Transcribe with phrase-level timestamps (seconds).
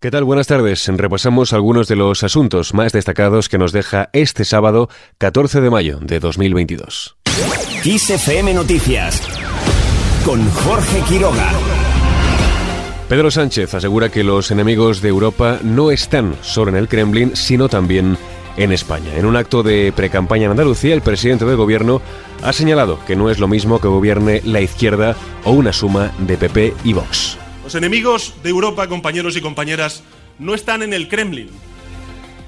[0.00, 0.22] ¿Qué tal?
[0.22, 0.86] Buenas tardes.
[0.86, 5.98] Repasamos algunos de los asuntos más destacados que nos deja este sábado 14 de mayo
[6.00, 7.16] de 2022.
[7.82, 9.20] XFM Noticias
[10.24, 11.50] con Jorge Quiroga.
[13.08, 17.68] Pedro Sánchez asegura que los enemigos de Europa no están solo en el Kremlin, sino
[17.68, 18.16] también
[18.56, 19.16] en España.
[19.16, 22.00] En un acto de precampaña en Andalucía, el presidente del gobierno
[22.44, 26.36] ha señalado que no es lo mismo que gobierne la izquierda o una suma de
[26.36, 27.36] PP y Vox.
[27.68, 30.02] Los enemigos de Europa, compañeros y compañeras,
[30.38, 31.50] no están en el Kremlin,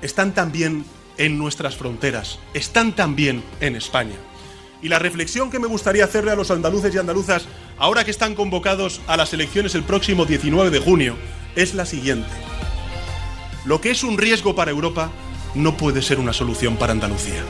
[0.00, 0.84] están también
[1.16, 4.14] en nuestras fronteras, están también en España.
[4.80, 8.36] Y la reflexión que me gustaría hacerle a los andaluces y andaluzas, ahora que están
[8.36, 11.16] convocados a las elecciones el próximo 19 de junio,
[11.56, 12.30] es la siguiente.
[13.64, 15.10] Lo que es un riesgo para Europa
[15.56, 17.42] no puede ser una solución para Andalucía.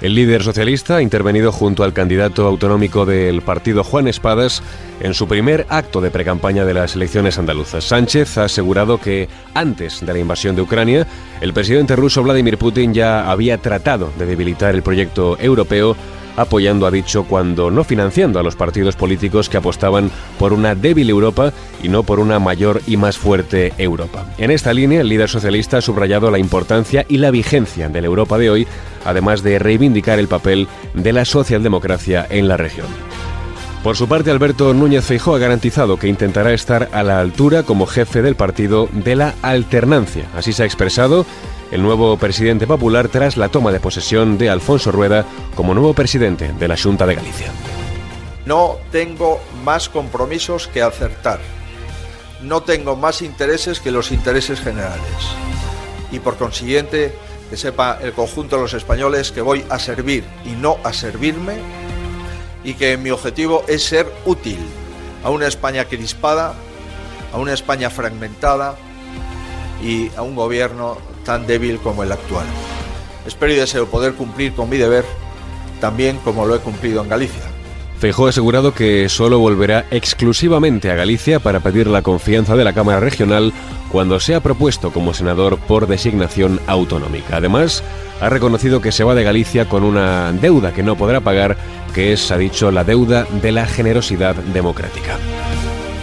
[0.00, 4.62] El líder socialista ha intervenido junto al candidato autonómico del partido Juan Espadas
[5.00, 7.82] en su primer acto de precampaña de las elecciones andaluzas.
[7.82, 11.04] Sánchez ha asegurado que antes de la invasión de Ucrania,
[11.40, 15.96] el presidente ruso Vladimir Putin ya había tratado de debilitar el proyecto europeo
[16.38, 21.10] apoyando, ha dicho, cuando no financiando a los partidos políticos que apostaban por una débil
[21.10, 24.24] Europa y no por una mayor y más fuerte Europa.
[24.38, 28.06] En esta línea, el líder socialista ha subrayado la importancia y la vigencia de la
[28.06, 28.66] Europa de hoy,
[29.04, 32.86] además de reivindicar el papel de la socialdemocracia en la región.
[33.82, 37.86] Por su parte, Alberto Núñez Feijóo ha garantizado que intentará estar a la altura como
[37.86, 40.24] jefe del partido de la alternancia.
[40.36, 41.24] Así se ha expresado
[41.70, 45.24] el nuevo presidente popular tras la toma de posesión de Alfonso Rueda
[45.54, 47.52] como nuevo presidente de la Junta de Galicia.
[48.46, 51.40] No tengo más compromisos que acertar.
[52.42, 55.02] No tengo más intereses que los intereses generales.
[56.10, 57.12] Y por consiguiente,
[57.50, 61.56] que sepa el conjunto de los españoles que voy a servir y no a servirme
[62.64, 64.58] y que mi objetivo es ser útil
[65.24, 66.54] a una España crispada,
[67.32, 68.76] a una España fragmentada
[69.82, 70.98] y a un gobierno
[71.28, 72.46] tan débil como el actual.
[73.26, 75.04] Espero y deseo poder cumplir con mi deber
[75.78, 77.42] también como lo he cumplido en Galicia.
[77.98, 82.72] Feijóo ha asegurado que solo volverá exclusivamente a Galicia para pedir la confianza de la
[82.72, 83.52] Cámara Regional
[83.92, 87.36] cuando sea propuesto como senador por designación autonómica.
[87.36, 87.84] Además,
[88.22, 91.58] ha reconocido que se va de Galicia con una deuda que no podrá pagar,
[91.94, 95.18] que es, ha dicho, la deuda de la generosidad democrática.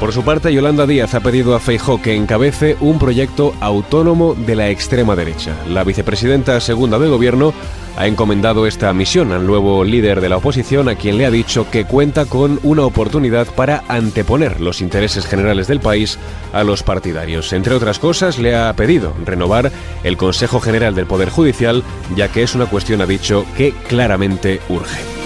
[0.00, 4.56] Por su parte, Yolanda Díaz ha pedido a Feijó que encabece un proyecto autónomo de
[4.56, 5.54] la extrema derecha.
[5.68, 7.52] La vicepresidenta segunda del gobierno
[7.98, 11.70] ha encomendado esta misión al nuevo líder de la oposición, a quien le ha dicho
[11.70, 16.18] que cuenta con una oportunidad para anteponer los intereses generales del país
[16.54, 17.52] a los partidarios.
[17.52, 19.70] Entre otras cosas, le ha pedido renovar
[20.02, 21.82] el Consejo General del Poder Judicial,
[22.16, 25.19] ya que es una cuestión, ha dicho, que claramente urge.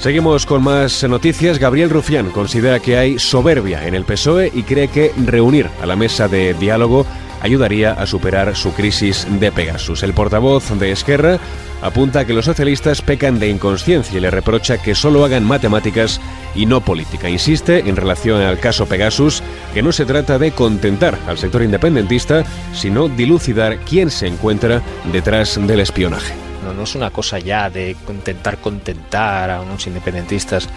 [0.00, 1.58] Seguimos con más noticias.
[1.58, 5.94] Gabriel Rufián considera que hay soberbia en el PSOE y cree que reunir a la
[5.94, 7.04] mesa de diálogo
[7.42, 10.02] ayudaría a superar su crisis de Pegasus.
[10.02, 11.38] El portavoz de Esquerra
[11.82, 16.18] apunta que los socialistas pecan de inconsciencia y le reprocha que solo hagan matemáticas
[16.54, 17.28] y no política.
[17.28, 19.42] Insiste en relación al caso Pegasus
[19.74, 24.80] que no se trata de contentar al sector independentista, sino dilucidar quién se encuentra
[25.12, 26.49] detrás del espionaje.
[26.64, 30.68] No, no es una cosa ya de intentar contentar a unos independentistas,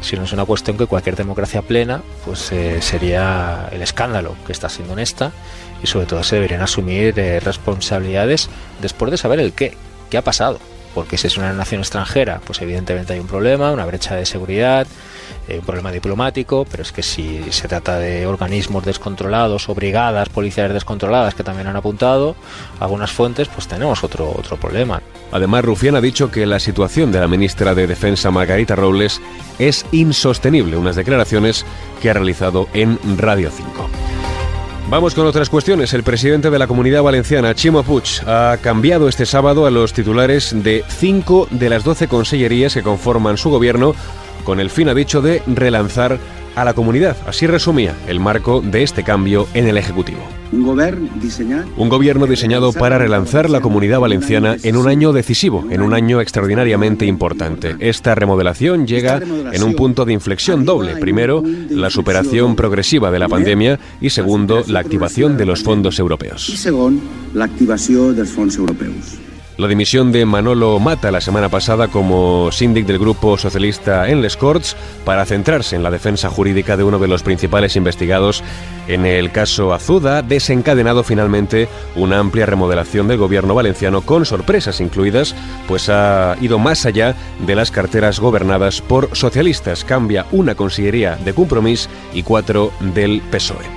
[0.00, 4.68] sino es una cuestión que cualquier democracia plena pues eh, sería el escándalo que está
[4.68, 5.32] siendo honesta
[5.82, 8.48] y sobre todo se deberían asumir eh, responsabilidades
[8.80, 9.76] después de saber el qué,
[10.10, 10.58] qué ha pasado.
[10.96, 14.86] Porque si es una nación extranjera, pues evidentemente hay un problema, una brecha de seguridad,
[15.46, 20.30] eh, un problema diplomático, pero es que si se trata de organismos descontrolados o brigadas
[20.30, 22.34] policiales descontroladas que también han apuntado
[22.80, 25.02] algunas fuentes, pues tenemos otro, otro problema.
[25.32, 29.20] Además, Rufián ha dicho que la situación de la ministra de Defensa Margarita Robles
[29.58, 31.66] es insostenible, unas declaraciones
[32.00, 34.05] que ha realizado en Radio 5.
[34.88, 35.92] Vamos con otras cuestiones.
[35.94, 40.54] El presidente de la Comunidad Valenciana, Chimo Puig, ha cambiado este sábado a los titulares
[40.62, 43.96] de cinco de las doce consellerías que conforman su gobierno
[44.44, 46.20] con el fin, ha dicho, de relanzar
[46.56, 47.16] a la comunidad.
[47.26, 50.18] Así resumía el marco de este cambio en el Ejecutivo.
[50.52, 50.62] Un
[51.88, 57.04] gobierno diseñado para relanzar la comunidad valenciana en un año decisivo, en un año extraordinariamente
[57.04, 57.76] importante.
[57.78, 59.20] Esta remodelación llega
[59.52, 60.96] en un punto de inflexión doble.
[60.96, 66.48] Primero, la superación progresiva de la pandemia y segundo, la activación de los fondos europeos.
[66.48, 67.02] Y segundo,
[67.34, 69.18] la activación de los fondos europeos.
[69.58, 74.36] La dimisión de Manolo Mata la semana pasada como síndic del Grupo Socialista en Les
[74.36, 78.44] Corts para centrarse en la defensa jurídica de uno de los principales investigados
[78.86, 85.34] en el caso Azuda, desencadenado finalmente una amplia remodelación del gobierno valenciano con sorpresas incluidas,
[85.66, 87.14] pues ha ido más allá
[87.46, 89.84] de las carteras gobernadas por socialistas.
[89.84, 93.75] Cambia una consellería de compromiso y cuatro del PSOE.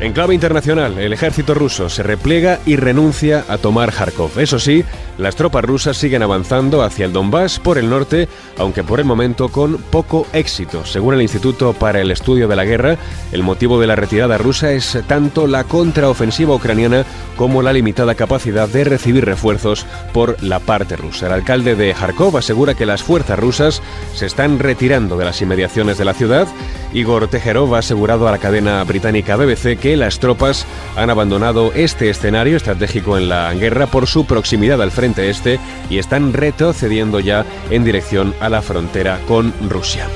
[0.00, 4.38] En clave internacional, el ejército ruso se repliega y renuncia a tomar Kharkov.
[4.38, 4.82] Eso sí,
[5.18, 8.26] las tropas rusas siguen avanzando hacia el Donbass por el norte,
[8.56, 10.86] aunque por el momento con poco éxito.
[10.86, 12.96] Según el Instituto para el Estudio de la Guerra,
[13.30, 17.04] el motivo de la retirada rusa es tanto la contraofensiva ucraniana
[17.36, 21.26] como la limitada capacidad de recibir refuerzos por la parte rusa.
[21.26, 23.82] El alcalde de Kharkov asegura que las fuerzas rusas
[24.14, 26.48] se están retirando de las inmediaciones de la ciudad.
[26.94, 30.66] Igor Tejerov ha asegurado a la cadena británica BBC que las tropas
[30.96, 35.58] han abandonado este escenario estratégico en la guerra por su proximidad al frente este
[35.88, 40.06] y están retrocediendo ya en dirección a la frontera con Rusia.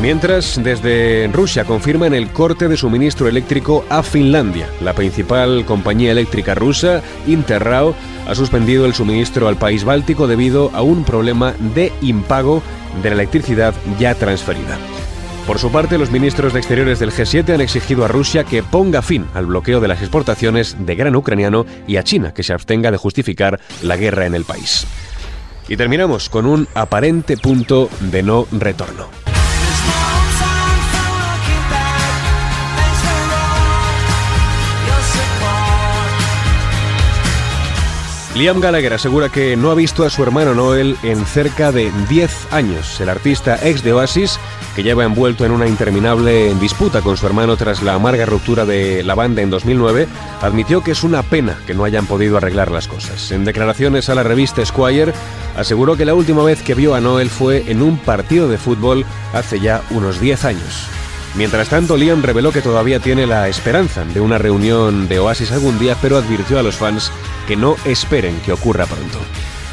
[0.00, 4.68] Mientras, desde Rusia confirman el corte de suministro eléctrico a Finlandia.
[4.82, 7.94] La principal compañía eléctrica rusa, Interrao,
[8.26, 12.62] ha suspendido el suministro al país báltico debido a un problema de impago
[13.02, 14.78] de la electricidad ya transferida.
[15.46, 19.02] Por su parte, los ministros de Exteriores del G7 han exigido a Rusia que ponga
[19.02, 22.90] fin al bloqueo de las exportaciones de grano ucraniano y a China que se abstenga
[22.90, 24.86] de justificar la guerra en el país.
[25.68, 29.08] Y terminamos con un aparente punto de no retorno.
[38.34, 42.52] Liam Gallagher asegura que no ha visto a su hermano Noel en cerca de 10
[42.52, 43.00] años.
[43.00, 44.40] El artista ex de Oasis,
[44.74, 49.04] que lleva envuelto en una interminable disputa con su hermano tras la amarga ruptura de
[49.04, 50.08] la banda en 2009,
[50.42, 53.30] admitió que es una pena que no hayan podido arreglar las cosas.
[53.30, 55.12] En declaraciones a la revista Squire,
[55.56, 59.06] aseguró que la última vez que vio a Noel fue en un partido de fútbol
[59.32, 60.88] hace ya unos 10 años.
[61.36, 65.78] Mientras tanto, Liam reveló que todavía tiene la esperanza de una reunión de Oasis algún
[65.80, 67.10] día, pero advirtió a los fans
[67.48, 69.18] que no esperen que ocurra pronto.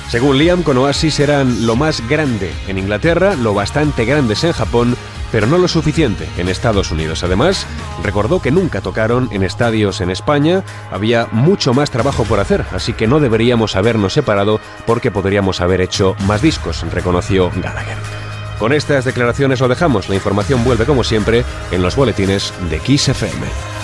[0.10, 4.98] Según Liam, con Oasis eran lo más grande en Inglaterra, lo bastante grandes en Japón,
[5.32, 7.24] pero no lo suficiente en Estados Unidos.
[7.24, 7.66] Además,
[8.04, 12.94] recordó que nunca tocaron en estadios en España, había mucho más trabajo por hacer, así
[12.94, 18.31] que no deberíamos habernos separado porque podríamos haber hecho más discos, reconoció Gallagher.
[18.62, 20.08] Con estas declaraciones lo dejamos.
[20.08, 23.81] La información vuelve como siempre en los boletines de Kiss FM.